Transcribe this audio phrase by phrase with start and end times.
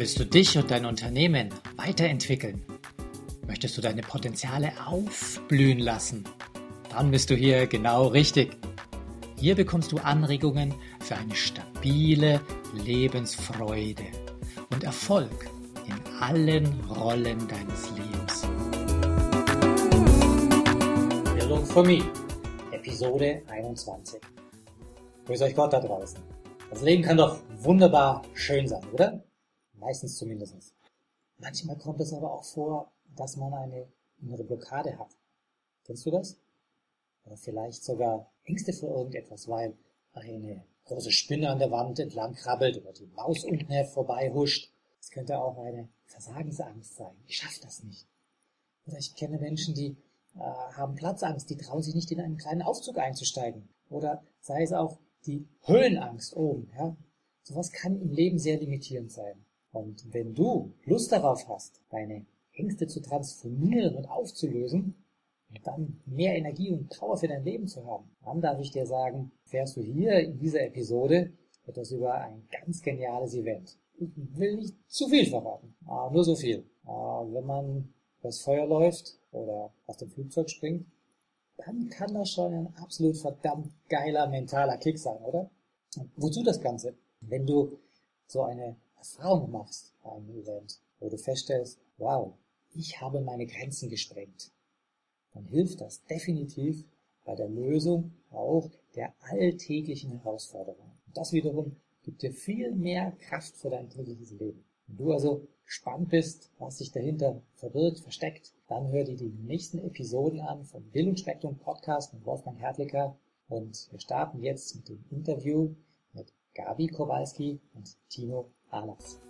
[0.00, 2.64] Willst du dich und dein Unternehmen weiterentwickeln?
[3.46, 6.24] Möchtest du deine Potenziale aufblühen lassen?
[6.88, 8.56] Dann bist du hier genau richtig.
[9.36, 12.40] Hier bekommst du Anregungen für eine stabile
[12.82, 14.06] Lebensfreude
[14.70, 15.50] und Erfolg
[15.86, 18.48] in allen Rollen deines Lebens.
[21.34, 22.02] Bildung for Me,
[22.72, 24.18] Episode 21.
[25.26, 26.18] Grüß euch Gott da draußen.
[26.70, 29.22] Das Leben kann doch wunderbar schön sein, oder?
[29.80, 30.74] Meistens zumindest.
[31.38, 33.88] Manchmal kommt es aber auch vor, dass man eine
[34.20, 35.16] innere Blockade hat.
[35.84, 36.38] Kennst du das?
[37.24, 39.76] Oder vielleicht sogar Ängste vor irgendetwas, weil
[40.12, 44.70] eine große Spinne an der Wand entlang krabbelt oder die Maus unten vorbei huscht.
[45.00, 47.16] Es könnte auch eine Versagensangst sein.
[47.26, 48.06] Ich schaffe das nicht.
[48.86, 49.96] Oder ich kenne Menschen, die
[50.34, 53.68] äh, haben Platzangst, die trauen sich nicht in einen kleinen Aufzug einzusteigen.
[53.88, 56.70] Oder sei es auch die Höhenangst oben.
[56.76, 56.96] Ja?
[57.42, 59.44] Sowas kann im Leben sehr limitierend sein.
[59.72, 64.94] Und wenn du Lust darauf hast, deine Ängste zu transformieren und aufzulösen
[65.48, 68.86] und dann mehr Energie und Power für dein Leben zu haben, dann darf ich dir
[68.86, 71.32] sagen, fährst du hier in dieser Episode
[71.66, 73.78] etwas über ein ganz geniales Event.
[73.98, 75.76] Ich will nicht zu viel verraten,
[76.10, 76.64] nur so viel.
[76.84, 77.92] Wenn man
[78.22, 80.86] das Feuer läuft oder aus dem Flugzeug springt,
[81.58, 85.50] dann kann das schon ein absolut verdammt geiler mentaler Kick sein, oder?
[86.16, 86.94] Wozu das Ganze?
[87.20, 87.78] Wenn du
[88.26, 92.34] so eine Erfahrung machst bei einem Event, wo du feststellst, wow,
[92.74, 94.52] ich habe meine Grenzen gesprengt,
[95.32, 96.84] dann hilft das definitiv
[97.24, 100.98] bei der Lösung auch der alltäglichen Herausforderungen.
[101.06, 104.64] Und das wiederum gibt dir viel mehr Kraft für dein tägliches Leben.
[104.86, 109.78] Wenn du also gespannt bist, was sich dahinter verbirgt, versteckt, dann hör dir die nächsten
[109.78, 113.16] Episoden an vom Bildungsspektrum Podcast mit Wolfgang Hertlicker
[113.48, 115.74] und wir starten jetzt mit dem Interview
[116.12, 119.20] mit Gabi Kowalski und Tino Ahlers.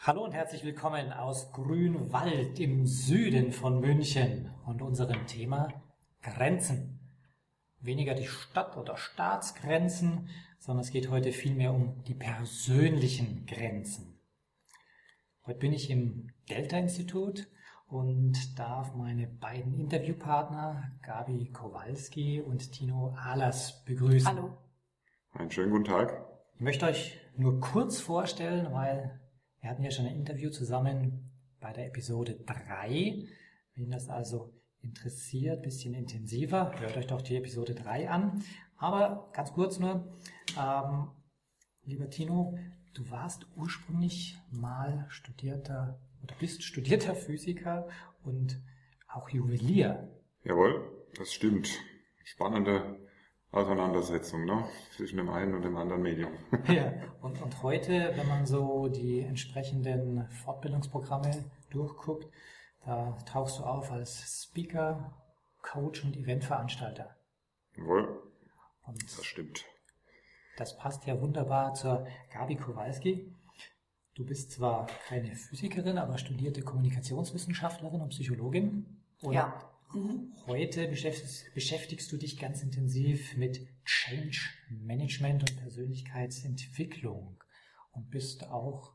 [0.00, 5.68] Hallo und herzlich willkommen aus Grünwald im Süden von München und unserem Thema
[6.22, 6.98] Grenzen.
[7.80, 10.28] Weniger die Stadt- oder Staatsgrenzen,
[10.58, 14.18] sondern es geht heute vielmehr um die persönlichen Grenzen.
[15.44, 17.48] Heute bin ich im Delta-Institut
[17.86, 24.28] und darf meine beiden Interviewpartner Gabi Kowalski und Tino Ahlers begrüßen.
[24.28, 24.56] Hallo.
[25.32, 26.31] Einen schönen guten Tag.
[26.62, 29.20] Ich möchte euch nur kurz vorstellen, weil
[29.60, 31.28] wir hatten ja schon ein Interview zusammen
[31.58, 33.26] bei der Episode 3.
[33.74, 38.44] Wenn das also interessiert, bisschen intensiver, hört euch doch die Episode 3 an.
[38.76, 40.16] Aber ganz kurz nur,
[40.56, 41.10] ähm,
[41.82, 42.56] lieber Tino,
[42.94, 47.88] du warst ursprünglich mal studierter oder bist studierter Physiker
[48.22, 48.62] und
[49.08, 50.08] auch Juwelier.
[50.44, 51.70] Jawohl, das stimmt.
[52.22, 53.01] Spannende
[53.52, 54.64] Auseinandersetzung ne?
[54.96, 56.32] zwischen dem einen und dem anderen Medium.
[56.68, 62.26] ja, und, und heute, wenn man so die entsprechenden Fortbildungsprogramme durchguckt,
[62.84, 65.12] da tauchst du auf als Speaker,
[65.60, 67.14] Coach und Eventveranstalter.
[67.76, 68.22] Jawohl,
[68.86, 69.64] und das stimmt.
[70.56, 73.34] Das passt ja wunderbar zur Gabi Kowalski.
[74.14, 79.02] Du bist zwar keine Physikerin, aber studierte Kommunikationswissenschaftlerin und Psychologin.
[79.22, 79.71] Und ja.
[79.94, 80.32] Mhm.
[80.46, 84.38] Heute beschäftigst, beschäftigst, du dich ganz intensiv mit Change
[84.70, 87.42] Management und Persönlichkeitsentwicklung
[87.92, 88.94] und bist auch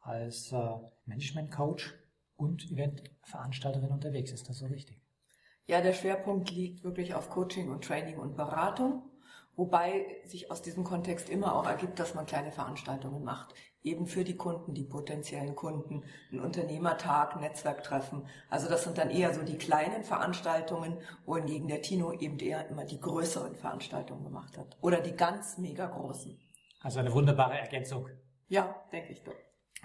[0.00, 0.70] als äh,
[1.04, 1.94] Management Coach
[2.36, 4.32] und Eventveranstalterin unterwegs.
[4.32, 5.00] Ist das so richtig?
[5.66, 9.09] Ja, der Schwerpunkt liegt wirklich auf Coaching und Training und Beratung.
[9.56, 13.54] Wobei sich aus diesem Kontext immer auch ergibt, dass man kleine Veranstaltungen macht.
[13.82, 18.26] Eben für die Kunden, die potenziellen Kunden, ein Unternehmertag, Netzwerktreffen.
[18.48, 22.84] Also das sind dann eher so die kleinen Veranstaltungen, wohingegen der Tino eben eher immer
[22.84, 24.76] die größeren Veranstaltungen gemacht hat.
[24.80, 26.38] Oder die ganz mega großen.
[26.80, 28.08] Also eine wunderbare Ergänzung.
[28.48, 29.34] Ja, denke ich doch.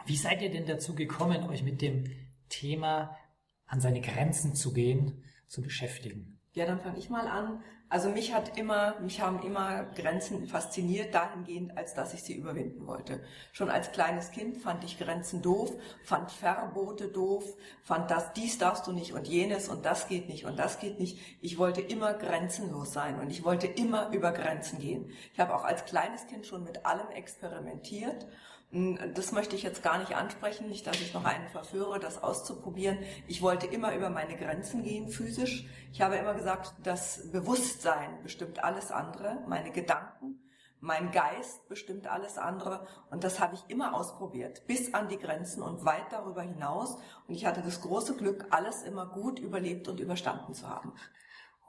[0.06, 2.06] Wie seid ihr denn dazu gekommen, euch mit dem
[2.50, 3.18] Thema
[3.66, 6.40] an seine Grenzen zu gehen, zu beschäftigen?
[6.54, 7.64] Ja, dann fange ich mal an.
[7.88, 12.88] Also mich hat immer, mich haben immer Grenzen fasziniert dahingehend, als dass ich sie überwinden
[12.88, 13.22] wollte.
[13.52, 15.72] Schon als kleines Kind fand ich Grenzen doof,
[16.04, 17.46] fand Verbote doof,
[17.84, 21.00] fand das, dies darfst du nicht und jenes und das geht nicht und das geht
[21.00, 21.20] nicht.
[21.42, 25.12] Ich wollte immer grenzenlos sein und ich wollte immer über Grenzen gehen.
[25.34, 28.26] Ich habe auch als kleines Kind schon mit allem experimentiert
[28.72, 32.22] hm, das möchte ich jetzt gar nicht ansprechen, nicht, dass ich noch einen verführe, das
[32.22, 32.98] auszuprobieren.
[33.28, 35.66] Ich wollte immer über meine Grenzen gehen, physisch.
[35.94, 37.32] Ich habe immer gesagt, das
[37.76, 40.40] Bewusstsein bestimmt alles andere, meine Gedanken,
[40.80, 42.88] mein Geist bestimmt alles andere.
[43.10, 46.98] Und das habe ich immer ausprobiert, bis an die Grenzen und weit darüber hinaus.
[47.28, 50.94] Und ich hatte das große Glück, alles immer gut überlebt und überstanden zu haben.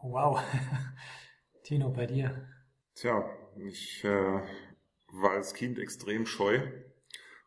[0.00, 0.40] Wow.
[1.64, 2.48] Tino, bei dir?
[2.94, 4.42] Tja, ich äh,
[5.08, 6.60] war als Kind extrem scheu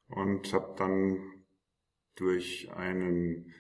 [0.09, 1.45] und habe dann
[2.15, 3.53] durch einen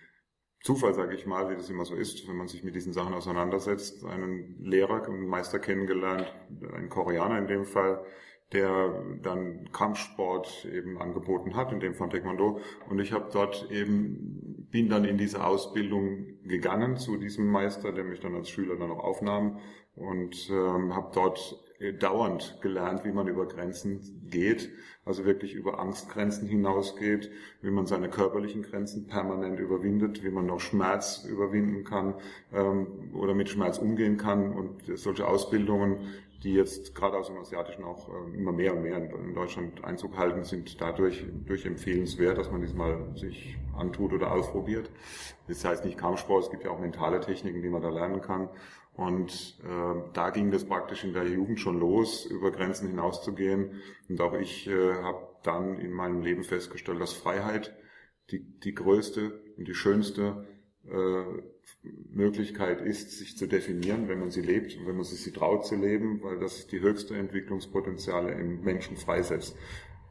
[0.61, 3.13] Zufall, sage ich mal, wie das immer so ist, wenn man sich mit diesen Sachen
[3.13, 6.33] auseinandersetzt, einen Lehrer, einen Meister kennengelernt,
[6.73, 8.03] einen Koreaner in dem Fall,
[8.51, 12.59] der dann Kampfsport eben angeboten hat, in dem Fall Taekwondo.
[12.89, 18.03] Und ich habe dort eben, bin dann in diese Ausbildung gegangen zu diesem Meister, der
[18.03, 19.59] mich dann als Schüler dann auch aufnahm
[19.95, 21.57] und ähm, habe dort
[21.99, 24.69] dauernd gelernt, wie man über Grenzen geht,
[25.05, 27.31] also wirklich über Angstgrenzen hinausgeht,
[27.61, 32.15] wie man seine körperlichen Grenzen permanent überwindet, wie man noch Schmerz überwinden kann
[32.53, 34.53] ähm, oder mit Schmerz umgehen kann.
[34.53, 35.99] Und solche Ausbildungen,
[36.43, 40.17] die jetzt gerade aus dem Asiatischen auch äh, immer mehr und mehr in, Deutschland Einzug
[40.17, 44.89] halten, sind dadurch durch empfehlenswert, dass man diesmal sich antut oder ausprobiert.
[45.47, 48.49] Das heißt nicht Kampfsport, es gibt ja auch mentale Techniken, die man da lernen kann.
[48.93, 53.81] Und äh, da ging das praktisch in der Jugend schon los, über Grenzen hinauszugehen.
[54.09, 57.73] Und auch ich äh, habe dann in meinem Leben festgestellt, dass Freiheit
[58.31, 60.45] die, die größte und die schönste
[62.11, 65.65] Möglichkeit ist, sich zu definieren, wenn man sie lebt und wenn man sich sie traut
[65.65, 69.55] zu leben, weil das die höchste Entwicklungspotenziale im Menschen freisetzt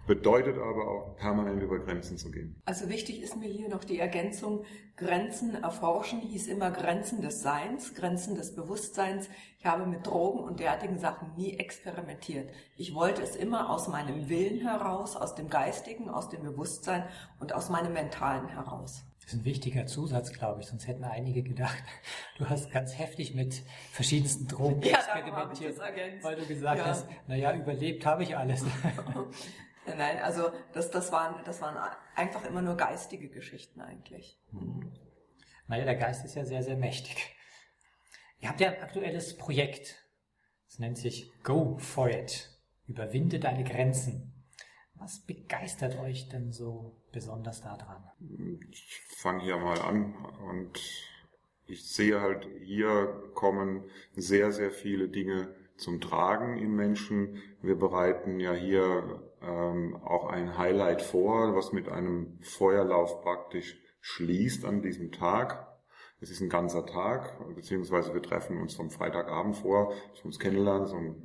[0.09, 2.61] bedeutet aber auch permanent über Grenzen zu gehen.
[2.65, 4.65] Also wichtig ist mir hier noch die Ergänzung,
[4.97, 9.29] Grenzen erforschen hieß immer Grenzen des Seins, Grenzen des Bewusstseins.
[9.59, 12.51] Ich habe mit Drogen und derartigen Sachen nie experimentiert.
[12.77, 17.05] Ich wollte es immer aus meinem Willen heraus, aus dem Geistigen, aus dem Bewusstsein
[17.39, 19.05] und aus meinem Mentalen heraus.
[19.29, 21.85] Das ist ein wichtiger Zusatz, glaube ich, sonst hätten einige gedacht,
[22.39, 25.79] du hast ganz heftig mit verschiedensten Drogen ja, experimentiert,
[26.23, 26.87] weil du gesagt ja.
[26.87, 28.65] hast, naja, überlebt habe ich alles.
[29.87, 31.77] Nein, also das, das, waren, das waren
[32.15, 34.41] einfach immer nur geistige Geschichten eigentlich.
[34.51, 34.95] Mhm.
[35.67, 37.37] Naja, der Geist ist ja sehr, sehr mächtig.
[38.41, 40.09] Ihr habt ja ein aktuelles Projekt.
[40.67, 42.49] Es nennt sich Go for it.
[42.87, 44.39] Überwinde deine Grenzen.
[44.95, 48.11] Was begeistert euch denn so besonders daran?
[48.71, 50.15] Ich fange hier mal an
[50.49, 50.79] und
[51.67, 53.83] ich sehe halt, hier kommen
[54.15, 57.43] sehr, sehr viele Dinge zum Tragen im Menschen.
[57.61, 64.65] Wir bereiten ja hier ähm, auch ein Highlight vor, was mit einem Feuerlauf praktisch schließt
[64.65, 65.67] an diesem Tag.
[66.21, 70.97] Es ist ein ganzer Tag, beziehungsweise wir treffen uns vom Freitagabend vor, uns kennenlernen, so
[70.97, 71.17] ein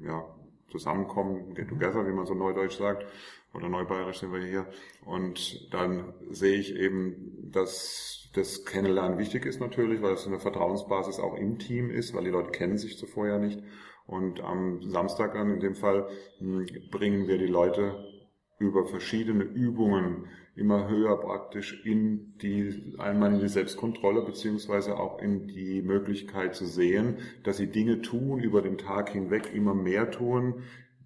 [0.00, 0.34] ja,
[0.70, 3.04] Zusammenkommen, Get Together, wie man so neudeutsch sagt,
[3.54, 4.66] oder neubayerisch sind wir hier.
[5.04, 11.20] Und dann sehe ich eben, dass das Kennenlernen wichtig ist natürlich, weil es eine Vertrauensbasis
[11.20, 13.62] auch im Team ist, weil die Leute kennen sich zuvor ja nicht.
[14.06, 16.08] Und am Samstag dann in dem Fall
[16.38, 17.94] hm, bringen wir die Leute
[18.58, 20.26] über verschiedene Übungen
[20.56, 26.64] immer höher praktisch in die, einmal in die Selbstkontrolle beziehungsweise auch in die Möglichkeit zu
[26.64, 30.62] sehen, dass sie Dinge tun, über den Tag hinweg immer mehr tun,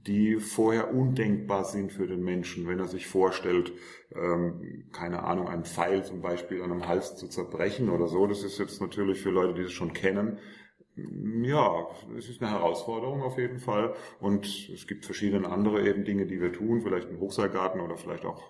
[0.07, 3.73] die vorher undenkbar sind für den Menschen, wenn er sich vorstellt,
[4.15, 8.27] ähm, keine Ahnung, einen Pfeil zum Beispiel an einem Hals zu zerbrechen oder so.
[8.27, 10.39] Das ist jetzt natürlich für Leute, die es schon kennen,
[11.43, 11.87] ja,
[12.17, 13.95] es ist eine Herausforderung auf jeden Fall.
[14.21, 18.25] Und es gibt verschiedene andere eben Dinge, die wir tun, vielleicht im Hochseilgarten oder vielleicht
[18.25, 18.43] auch,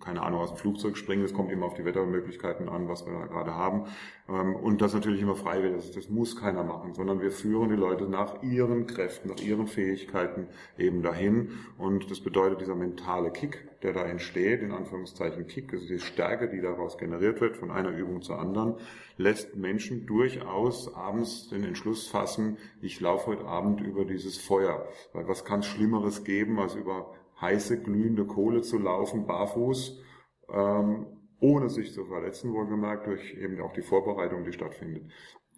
[0.00, 1.22] keine Ahnung, aus dem Flugzeug springen.
[1.22, 3.84] Das kommt immer auf die Wettermöglichkeiten an, was wir da gerade haben.
[4.28, 5.76] Ähm, und das natürlich immer freiwillig.
[5.76, 9.66] Das, das muss keiner machen, sondern wir führen die Leute nach ihren Kräften, nach ihren
[9.66, 10.48] Fähigkeiten
[10.78, 11.50] eben dahin.
[11.78, 16.48] Und das bedeutet dieser mentale Kick, der da entsteht, in Anführungszeichen Kick, also die Stärke,
[16.48, 18.76] die daraus generiert wird von einer Übung zur anderen,
[19.18, 24.86] lässt Menschen durchaus abends den Entschluss fassen, ich laufe heute Abend über dieses Feuer.
[25.12, 30.00] Weil was kann es Schlimmeres geben, als über heiße, glühende Kohle zu laufen, barfuß,
[30.48, 31.06] ähm,
[31.40, 35.04] ohne sich zu verletzen, wohlgemerkt, durch eben auch die Vorbereitung, die stattfindet.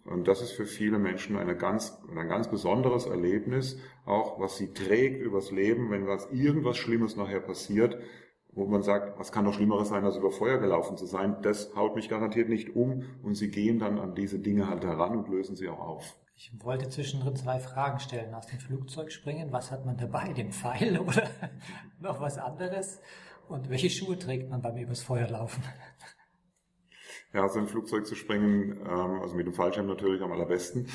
[0.05, 4.73] Und das ist für viele Menschen eine ganz, ein ganz besonderes Erlebnis, auch was sie
[4.73, 7.97] trägt übers Leben, wenn was irgendwas Schlimmes nachher passiert,
[8.53, 11.75] wo man sagt, was kann noch Schlimmeres sein, als über Feuer gelaufen zu sein, das
[11.75, 15.27] haut mich garantiert nicht um und sie gehen dann an diese Dinge halt heran und
[15.27, 16.15] lösen sie auch auf.
[16.39, 18.35] Ich wollte zwischendrin zwei Fragen stellen.
[18.35, 21.23] Aus dem Flugzeug springen, was hat man dabei, den Pfeil oder
[21.99, 23.01] noch was anderes?
[23.47, 25.63] Und welche Schuhe trägt man beim übers Feuer laufen?
[27.33, 30.87] Ja, also im Flugzeug zu springen, ähm, also mit dem Fallschirm natürlich am allerbesten,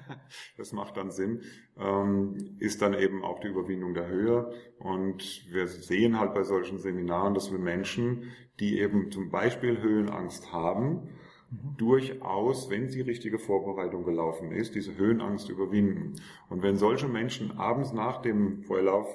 [0.56, 1.42] das macht dann Sinn,
[1.76, 4.52] ähm, ist dann eben auch die Überwindung der Höhe.
[4.78, 8.30] Und wir sehen halt bei solchen Seminaren, dass wir Menschen,
[8.60, 11.10] die eben zum Beispiel Höhenangst haben,
[11.50, 11.76] mhm.
[11.78, 16.14] durchaus, wenn die richtige Vorbereitung gelaufen ist, diese Höhenangst überwinden.
[16.48, 19.08] Und wenn solche Menschen abends nach dem Vorlauf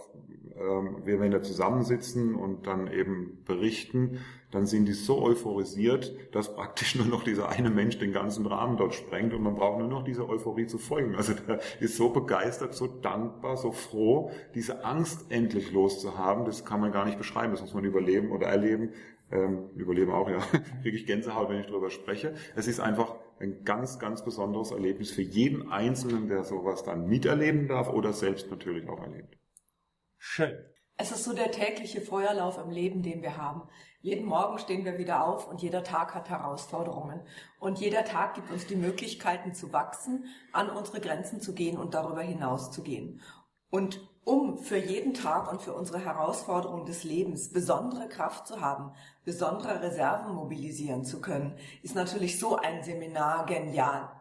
[0.58, 4.20] wir, wenn wir zusammensitzen und dann eben berichten,
[4.52, 8.78] dann sind die so euphorisiert, dass praktisch nur noch dieser eine Mensch den ganzen Rahmen
[8.78, 11.16] dort sprengt und man braucht nur noch dieser Euphorie zu folgen.
[11.16, 16.80] Also der ist so begeistert, so dankbar, so froh, diese Angst endlich loszuhaben, das kann
[16.80, 18.92] man gar nicht beschreiben, das muss man überleben oder erleben.
[19.30, 20.40] Ähm, überleben auch, ja,
[20.82, 22.34] kriege ich Gänsehaut, wenn ich darüber spreche.
[22.56, 27.68] Es ist einfach ein ganz, ganz besonderes Erlebnis für jeden Einzelnen, der sowas dann miterleben
[27.68, 29.38] darf oder selbst natürlich auch erlebt.
[30.18, 30.58] Schön.
[31.00, 33.70] Es ist so der tägliche Feuerlauf im Leben, den wir haben.
[34.02, 37.22] Jeden Morgen stehen wir wieder auf und jeder Tag hat Herausforderungen.
[37.60, 41.94] Und jeder Tag gibt uns die Möglichkeiten zu wachsen, an unsere Grenzen zu gehen und
[41.94, 43.22] darüber hinaus zu gehen.
[43.70, 48.94] Und um für jeden Tag und für unsere Herausforderungen des Lebens besondere Kraft zu haben,
[49.24, 54.17] besondere Reserven mobilisieren zu können, ist natürlich so ein Seminar genial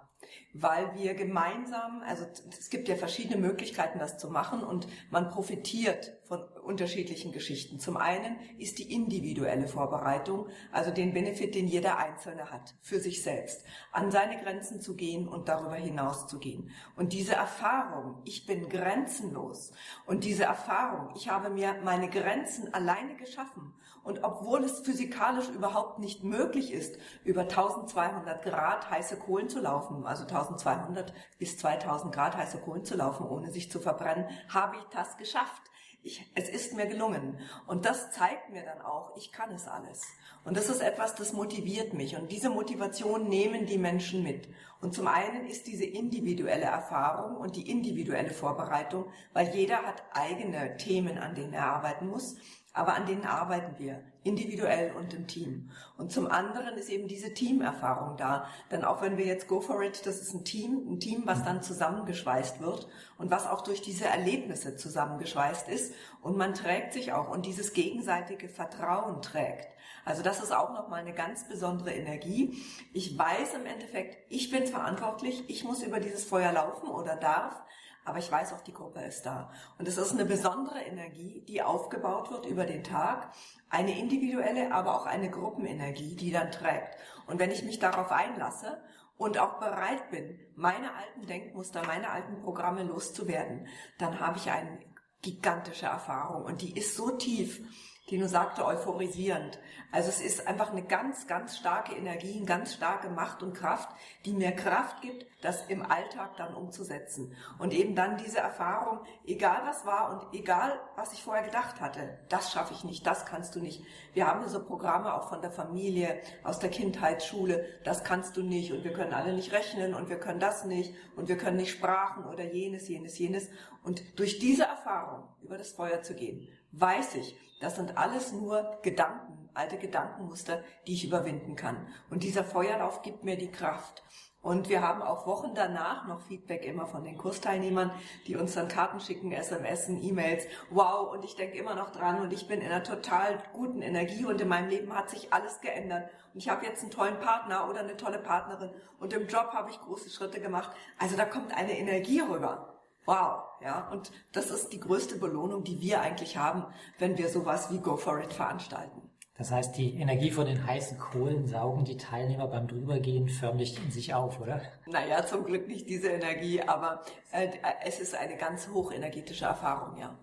[0.61, 6.17] weil wir gemeinsam, also es gibt ja verschiedene Möglichkeiten, das zu machen und man profitiert
[6.25, 7.79] von unterschiedlichen Geschichten.
[7.79, 13.23] Zum einen ist die individuelle Vorbereitung, also den Benefit, den jeder Einzelne hat, für sich
[13.23, 16.71] selbst, an seine Grenzen zu gehen und darüber hinaus zu gehen.
[16.97, 19.73] Und diese Erfahrung, ich bin grenzenlos
[20.07, 23.73] und diese Erfahrung, ich habe mir meine Grenzen alleine geschaffen
[24.07, 30.07] und obwohl es physikalisch überhaupt nicht möglich ist, über 1200 Grad heiße Kohlen zu laufen,
[30.07, 34.85] also 1200 bis 2000 Grad heiße Kohlen zu laufen, ohne sich zu verbrennen, habe ich
[34.93, 35.63] das geschafft.
[36.07, 37.39] Ich, es ist mir gelungen.
[37.67, 40.05] Und das zeigt mir dann auch, ich kann es alles.
[40.45, 42.17] Und das ist etwas, das motiviert mich.
[42.17, 44.49] Und diese Motivation nehmen die Menschen mit.
[44.81, 50.77] Und zum einen ist diese individuelle Erfahrung und die individuelle Vorbereitung, weil jeder hat eigene
[50.77, 52.37] Themen, an denen er arbeiten muss
[52.77, 55.71] aber an denen arbeiten wir, individuell und im Team.
[55.97, 58.47] Und zum anderen ist eben diese Teamerfahrung da.
[58.71, 61.45] Denn auch wenn wir jetzt Go for It, das ist ein Team, ein Team, was
[61.45, 65.95] dann zusammengeschweißt wird und was auch durch diese Erlebnisse zusammengeschweißt ist.
[66.23, 69.69] Und man trägt sich auch und dieses gegenseitige Vertrauen trägt.
[70.05, 72.63] Also das ist auch nochmal eine ganz besondere Energie.
[72.93, 77.61] Ich weiß im Endeffekt, ich bin verantwortlich, ich muss über dieses Feuer laufen oder darf,
[78.07, 79.51] aber ich weiß auch, die Gruppe ist da.
[79.79, 83.33] Und es ist eine besondere Energie, die aufgebaut wird über den Tag.
[83.69, 86.97] Eine individuelle, aber auch eine Gruppenenergie, die dann trägt.
[87.27, 88.81] Und wenn ich mich darauf einlasse
[89.19, 93.67] und auch bereit bin, meine alten Denkmuster, meine alten Programme loszuwerden,
[93.99, 94.79] dann habe ich eine
[95.23, 96.45] gigantische Erfahrung.
[96.45, 97.61] Und die ist so tief,
[98.07, 99.59] Tino sagte euphorisierend.
[99.91, 103.89] Also es ist einfach eine ganz, ganz starke Energie, eine ganz starke Macht und Kraft,
[104.25, 107.35] die mir Kraft gibt, das im Alltag dann umzusetzen.
[107.59, 112.19] Und eben dann diese Erfahrung, egal was war und egal was ich vorher gedacht hatte,
[112.29, 113.83] das schaffe ich nicht, das kannst du nicht.
[114.13, 118.73] Wir haben so Programme auch von der Familie, aus der Kindheitsschule, das kannst du nicht
[118.73, 121.73] und wir können alle nicht rechnen und wir können das nicht und wir können nicht
[121.73, 123.49] Sprachen oder jenes, jenes, jenes.
[123.83, 126.49] Und durch diese Erfahrung über das Feuer zu gehen,
[126.81, 131.89] weiß ich, das sind alles nur Gedanken, alte Gedankenmuster, die ich überwinden kann.
[132.11, 134.03] Und dieser Feuerlauf gibt mir die Kraft.
[134.43, 137.91] Und wir haben auch Wochen danach noch Feedback immer von den Kursteilnehmern,
[138.29, 140.47] die uns dann Karten schicken, SMS, E-Mails.
[140.71, 144.25] Wow, und ich denke immer noch dran und ich bin in einer total guten Energie
[144.25, 146.09] und in meinem Leben hat sich alles geändert.
[146.33, 149.71] Und ich habe jetzt einen tollen Partner oder eine tolle Partnerin und im Job habe
[149.71, 150.71] ich große Schritte gemacht.
[150.97, 152.76] Also da kommt eine Energie rüber.
[153.07, 156.65] Wow, ja, und das ist die größte Belohnung, die wir eigentlich haben,
[156.99, 159.07] wenn wir sowas wie Go for It veranstalten.
[159.39, 163.91] Das heißt, die Energie von den heißen Kohlen saugen die Teilnehmer beim Drübergehen förmlich in
[163.91, 164.63] sich auf, oder?
[164.87, 167.49] Naja, zum Glück nicht diese Energie, aber äh,
[167.85, 170.19] es ist eine ganz hochenergetische Erfahrung, ja.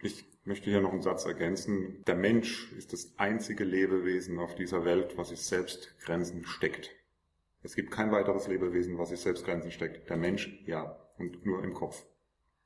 [0.00, 2.04] Ich möchte hier noch einen Satz ergänzen.
[2.06, 6.90] Der Mensch ist das einzige Lebewesen auf dieser Welt, was sich selbst Grenzen steckt.
[7.62, 10.08] Es gibt kein weiteres Lebewesen, was sich selbst Grenzen steckt.
[10.08, 12.04] Der Mensch, ja, und nur im Kopf.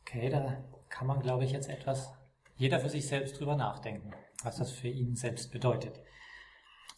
[0.03, 2.13] Okay, da kann man, glaube ich, jetzt etwas
[2.57, 6.01] jeder für sich selbst drüber nachdenken, was das für ihn selbst bedeutet.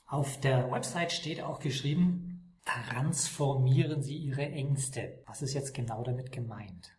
[0.06, 5.22] Auf der Website steht auch geschrieben, transformieren Sie Ihre Ängste.
[5.26, 6.96] Was ist jetzt genau damit gemeint?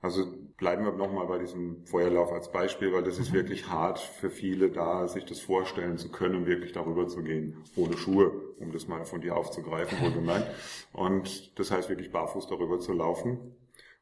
[0.00, 0.26] Also
[0.58, 3.36] bleiben wir nochmal bei diesem Feuerlauf als Beispiel, weil das ist mhm.
[3.36, 7.96] wirklich hart für viele da, sich das vorstellen zu können, wirklich darüber zu gehen, ohne
[7.96, 10.54] Schuhe, um das mal von dir aufzugreifen, wohlgemerkt.
[10.92, 13.56] Und das heißt wirklich barfuß darüber zu laufen.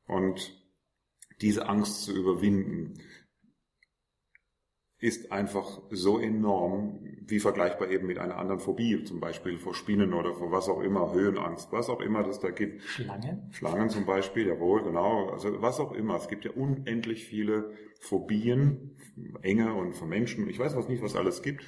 [0.09, 0.62] Und
[1.43, 2.95] diese Angst zu überwinden,
[5.03, 10.15] ist einfach so enorm, wie vergleichbar eben mit einer anderen Phobie, zum Beispiel vor Spinnen
[10.15, 12.83] oder vor was auch immer, Höhenangst, was auch immer das da gibt.
[12.83, 13.49] Schlangen?
[13.51, 15.31] Schlangen zum Beispiel, jawohl, genau.
[15.31, 16.15] Also was auch immer.
[16.15, 18.97] Es gibt ja unendlich viele Phobien,
[19.43, 21.65] Enge und von Menschen, ich weiß was nicht, was alles gibt.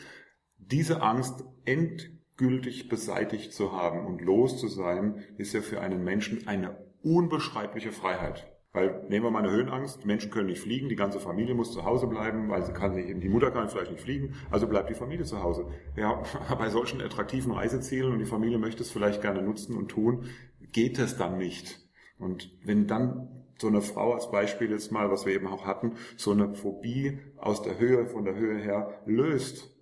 [0.56, 6.46] Diese Angst endgültig beseitigt zu haben und los zu sein, ist ja für einen Menschen
[6.46, 8.53] eine unbeschreibliche Freiheit.
[8.74, 11.84] Weil nehmen wir mal eine Höhenangst, Menschen können nicht fliegen, die ganze Familie muss zu
[11.84, 14.94] Hause bleiben, weil sie kann nicht, die Mutter kann vielleicht nicht fliegen, also bleibt die
[14.94, 15.66] Familie zu Hause.
[15.96, 16.24] Ja,
[16.58, 20.24] bei solchen attraktiven Reisezielen und die Familie möchte es vielleicht gerne nutzen und tun,
[20.72, 21.78] geht es dann nicht.
[22.18, 23.28] Und wenn dann
[23.58, 27.20] so eine Frau als Beispiel jetzt mal, was wir eben auch hatten, so eine Phobie
[27.36, 29.73] aus der Höhe, von der Höhe her löst,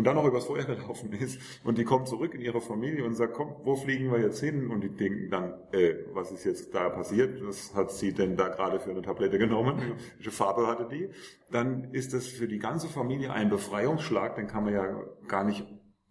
[0.00, 3.16] und dann noch übers Feuer gelaufen ist und die kommt zurück in ihre Familie und
[3.16, 4.70] sagt, komm, wo fliegen wir jetzt hin?
[4.70, 7.46] Und die denken dann, äh, was ist jetzt da passiert?
[7.46, 9.96] Was hat sie denn da gerade für eine Tablette genommen?
[10.16, 11.10] Welche Farbe hatte die?
[11.50, 15.66] Dann ist das für die ganze Familie ein Befreiungsschlag, den kann man ja gar nicht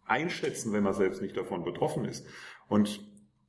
[0.06, 2.28] einschätzen, wenn man selbst nicht davon betroffen ist.
[2.68, 3.04] Und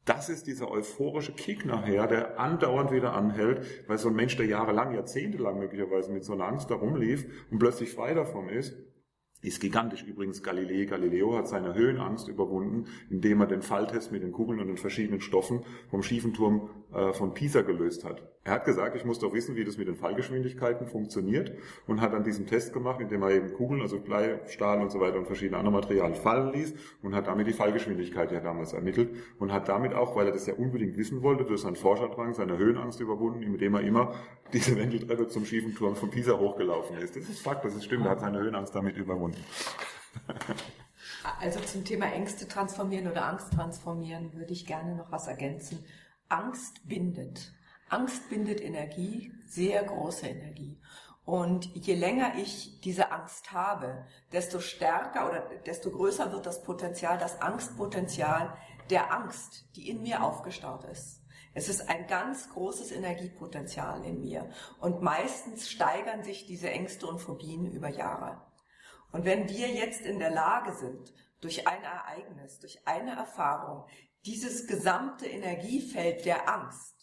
[0.07, 4.47] das ist dieser euphorische Kick nachher, der andauernd wieder anhält, weil so ein Mensch, der
[4.47, 8.75] jahrelang, jahrzehntelang möglicherweise mit so einer Angst da rumlief und plötzlich frei davon ist,
[9.43, 10.03] ist gigantisch.
[10.03, 14.69] Übrigens, Galilei Galileo hat seine Höhenangst überwunden, indem er den Falltest mit den Kugeln und
[14.69, 18.23] den verschiedenen Stoffen vom schiefen Turm äh, von Pisa gelöst hat.
[18.43, 21.53] Er hat gesagt, ich muss doch wissen, wie das mit den Fallgeschwindigkeiten funktioniert
[21.87, 24.99] und hat dann diesen Test gemacht, indem er eben Kugeln, also Blei, Stahl und so
[24.99, 29.11] weiter und verschiedene andere Materialien fallen ließ und hat damit die Fallgeschwindigkeit ja damals ermittelt
[29.39, 32.57] und hat damit auch, weil er das ja unbedingt wissen wollte, durch seinen Forscherdrang seine
[32.57, 34.15] Höhenangst überwunden, indem er immer
[34.55, 37.17] diese Wendeltreppe zum schiefen Turm von Pisa hochgelaufen ist.
[37.17, 39.30] Das ist Fakt, das ist stimmt, er hat seine Höhenangst damit überwunden.
[41.41, 45.85] Also zum Thema Ängste transformieren oder Angst transformieren würde ich gerne noch was ergänzen.
[46.29, 47.53] Angst bindet.
[47.89, 50.81] Angst bindet Energie, sehr große Energie.
[51.25, 57.19] Und je länger ich diese Angst habe, desto stärker oder desto größer wird das Potenzial,
[57.19, 58.57] das Angstpotenzial
[58.91, 61.23] der Angst, die in mir aufgestaut ist.
[61.53, 64.49] Es ist ein ganz großes Energiepotenzial in mir.
[64.79, 68.41] Und meistens steigern sich diese Ängste und Phobien über Jahre.
[69.13, 73.87] Und wenn wir jetzt in der Lage sind, durch ein Ereignis, durch eine Erfahrung,
[74.27, 77.00] dieses gesamte Energiefeld der Angst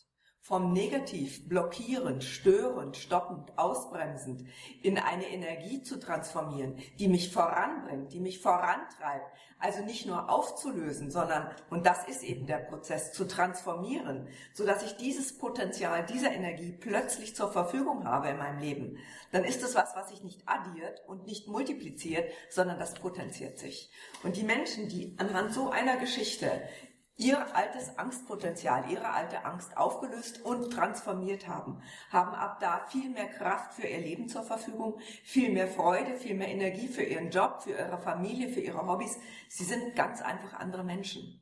[0.48, 4.46] vom Negativ, blockierend, störend, stoppend, ausbremsend
[4.82, 9.30] in eine Energie zu transformieren, die mich voranbringt, die mich vorantreibt.
[9.60, 14.84] Also nicht nur aufzulösen, sondern, und das ist eben der Prozess, zu transformieren, so dass
[14.84, 19.00] ich dieses Potenzial dieser Energie plötzlich zur Verfügung habe in meinem Leben.
[19.34, 23.92] Dann ist es was, was sich nicht addiert und nicht multipliziert, sondern das potenziert sich.
[24.24, 26.50] Und die Menschen, die anhand so einer Geschichte
[27.18, 33.28] ihr altes Angstpotenzial, ihre alte Angst aufgelöst und transformiert haben, haben ab da viel mehr
[33.28, 37.64] Kraft für ihr Leben zur Verfügung, viel mehr Freude, viel mehr Energie für ihren Job,
[37.64, 39.18] für ihre Familie, für ihre Hobbys.
[39.50, 41.42] Sie sind ganz einfach andere Menschen.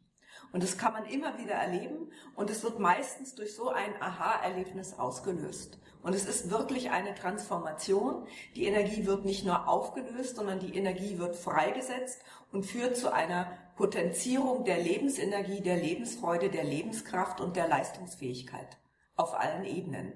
[0.54, 4.98] Und das kann man immer wieder erleben und es wird meistens durch so ein Aha-Erlebnis
[4.98, 5.80] ausgelöst.
[6.02, 8.28] Und es ist wirklich eine Transformation.
[8.56, 12.22] Die Energie wird nicht nur aufgelöst, sondern die Energie wird freigesetzt
[12.54, 18.78] und führt zu einer Potenzierung der Lebensenergie, der Lebensfreude, der Lebenskraft und der Leistungsfähigkeit
[19.16, 20.14] auf allen Ebenen.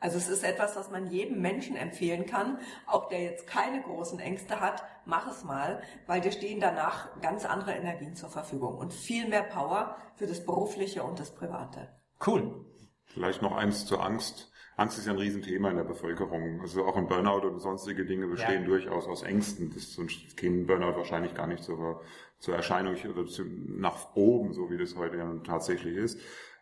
[0.00, 4.18] Also es ist etwas, was man jedem Menschen empfehlen kann, auch der jetzt keine großen
[4.18, 8.92] Ängste hat, mach es mal, weil dir stehen danach ganz andere Energien zur Verfügung und
[8.92, 11.88] viel mehr Power für das Berufliche und das Private.
[12.26, 12.66] Cool.
[13.04, 14.51] Vielleicht noch eins zur Angst.
[14.82, 16.60] Angst ist ja ein Riesenthema in der Bevölkerung.
[16.60, 18.68] Also auch ein Burnout und sonstige Dinge bestehen ja.
[18.68, 19.70] durchaus aus Ängsten.
[19.72, 22.02] Das sonst käme Burnout wahrscheinlich gar nicht zur,
[22.38, 26.18] zur Erscheinung oder zu, nach oben, so wie das heute ja tatsächlich ist.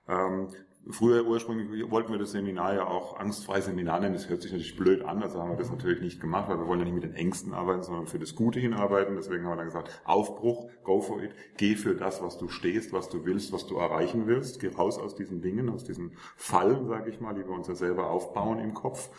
[0.07, 0.49] Ähm,
[0.89, 4.15] Früher ursprünglich wollten wir das Seminar ja auch angstfrei Seminar nennen.
[4.15, 6.67] Das hört sich natürlich blöd an, also haben wir das natürlich nicht gemacht, weil wir
[6.67, 9.15] wollen ja nicht mit den Ängsten arbeiten, sondern für das Gute hinarbeiten.
[9.15, 12.93] Deswegen haben wir dann gesagt, Aufbruch, go for it, geh für das, was du stehst,
[12.95, 14.59] was du willst, was du erreichen willst.
[14.59, 17.75] Geh raus aus diesen Dingen, aus diesen Fallen, sage ich mal, die wir uns ja
[17.75, 19.11] selber aufbauen im Kopf.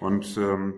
[0.00, 0.74] Und ähm,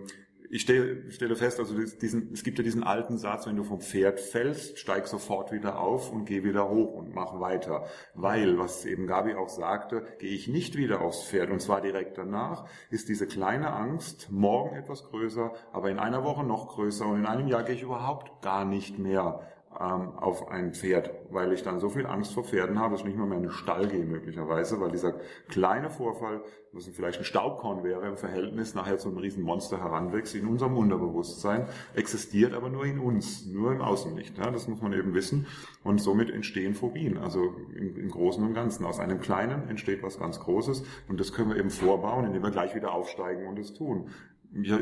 [0.51, 3.81] ich stelle, stelle fest, also diesen, es gibt ja diesen alten Satz, wenn du vom
[3.81, 7.85] Pferd fällst, steig sofort wieder auf und geh wieder hoch und mach weiter.
[8.15, 12.17] Weil, was eben Gabi auch sagte, gehe ich nicht wieder aufs Pferd und zwar direkt
[12.17, 17.19] danach, ist diese kleine Angst morgen etwas größer, aber in einer Woche noch größer und
[17.19, 21.79] in einem Jahr gehe ich überhaupt gar nicht mehr auf ein Pferd, weil ich dann
[21.79, 24.03] so viel Angst vor Pferden habe, dass ich nicht mehr mehr in den Stall gehe
[24.03, 25.13] möglicherweise, weil dieser
[25.47, 30.33] kleine Vorfall, was vielleicht ein Staubkorn wäre im Verhältnis, nachher zu einem riesen Monster heranwächst,
[30.33, 34.37] in unserem Unterbewusstsein, existiert aber nur in uns, nur im Außen nicht.
[34.39, 34.49] Ja?
[34.49, 35.45] Das muss man eben wissen.
[35.83, 38.85] Und somit entstehen Phobien, also im, im Großen und Ganzen.
[38.85, 42.51] Aus einem Kleinen entsteht was ganz Großes und das können wir eben vorbauen, indem wir
[42.51, 44.09] gleich wieder aufsteigen und es tun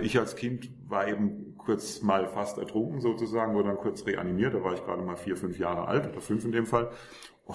[0.01, 4.63] ich als Kind war eben kurz mal fast ertrunken sozusagen, wurde dann kurz reanimiert, da
[4.63, 6.91] war ich gerade mal vier, fünf Jahre alt oder fünf in dem Fall.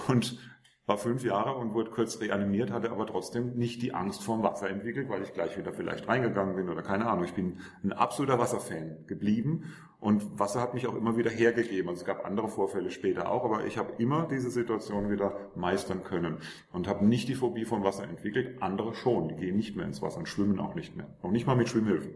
[0.07, 0.37] Und
[0.85, 4.69] war fünf Jahre und wurde kurz reanimiert, hatte aber trotzdem nicht die Angst vorm Wasser
[4.69, 7.23] entwickelt, weil ich gleich wieder vielleicht reingegangen bin oder keine Ahnung.
[7.23, 11.87] Ich bin ein absoluter Wasserfan geblieben und Wasser hat mich auch immer wieder hergegeben.
[11.87, 16.03] Also es gab andere Vorfälle später auch, aber ich habe immer diese Situation wieder meistern
[16.03, 16.39] können
[16.73, 18.61] und habe nicht die Phobie vom Wasser entwickelt.
[18.61, 21.07] Andere schon, die gehen nicht mehr ins Wasser und schwimmen auch nicht mehr.
[21.21, 22.11] Auch nicht mal mit Schwimmhilfen.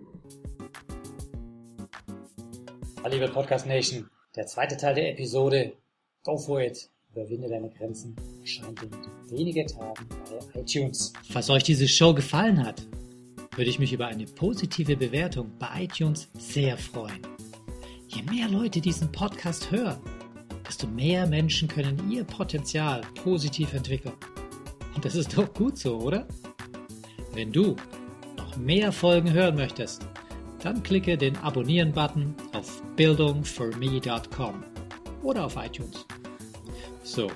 [3.10, 5.78] Liebe Podcast Nation, der zweite Teil der Episode.
[6.26, 6.92] Go for it!
[7.14, 8.92] Überwinde deine Grenzen erscheint in
[9.38, 10.06] wenigen Tagen
[10.54, 11.14] bei iTunes.
[11.30, 12.86] Falls euch diese Show gefallen hat,
[13.56, 17.22] würde ich mich über eine positive Bewertung bei iTunes sehr freuen.
[18.08, 20.00] Je mehr Leute diesen Podcast hören,
[20.68, 24.16] desto mehr Menschen können ihr Potenzial positiv entwickeln.
[24.96, 26.28] Und das ist doch gut so, oder?
[27.34, 27.76] Wenn du
[28.38, 30.08] noch mehr Folgen hören möchtest,
[30.62, 34.64] dann klicke den Abonnieren-Button auf bildungforme.com
[35.24, 36.06] oder auf iTunes.
[37.08, 37.32] So,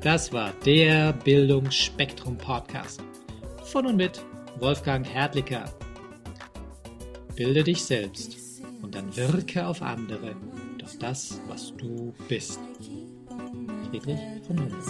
[0.00, 3.00] das war der Bildungsspektrum Podcast
[3.62, 4.20] von und mit
[4.58, 5.72] Wolfgang Hertlicker.
[7.36, 8.36] Bilde dich selbst
[8.82, 10.34] und dann wirke auf andere
[10.78, 12.58] durch das, was du bist.
[13.90, 14.82] Friedrich von Nürnberg.